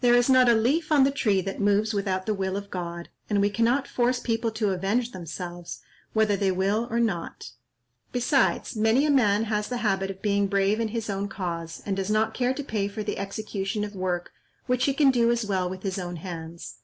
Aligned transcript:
There 0.00 0.14
is 0.14 0.30
not 0.30 0.48
a 0.48 0.54
leaf 0.54 0.90
on 0.90 1.04
the 1.04 1.10
tree 1.10 1.42
that 1.42 1.60
moves 1.60 1.92
without 1.92 2.24
the 2.24 2.32
will 2.32 2.56
of 2.56 2.70
God, 2.70 3.10
and 3.28 3.38
we 3.42 3.50
cannot 3.50 3.86
force 3.86 4.18
people 4.18 4.50
to 4.52 4.70
avenge 4.70 5.10
themselves, 5.12 5.82
whether 6.14 6.38
they 6.38 6.50
will 6.50 6.88
or 6.90 6.98
not. 6.98 7.50
Besides, 8.12 8.76
many 8.76 9.04
a 9.04 9.10
man 9.10 9.44
has 9.44 9.68
the 9.68 9.76
habit 9.84 10.10
of 10.10 10.22
being 10.22 10.46
brave 10.46 10.80
in 10.80 10.88
his 10.88 11.10
own 11.10 11.28
cause, 11.28 11.82
and 11.84 11.94
does 11.94 12.10
not 12.10 12.32
care 12.32 12.54
to 12.54 12.64
pay 12.64 12.88
for 12.88 13.02
the 13.02 13.18
execution 13.18 13.84
of 13.84 13.94
work 13.94 14.30
which 14.64 14.86
he 14.86 14.94
can 14.94 15.10
do 15.10 15.30
as 15.30 15.44
well 15.44 15.68
with 15.68 15.82
his 15.82 15.98
own 15.98 16.16
hands." 16.16 16.76